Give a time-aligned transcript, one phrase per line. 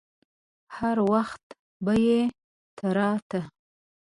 [0.75, 1.45] هر وخت
[1.85, 2.21] به يې
[2.77, 3.41] تراټه.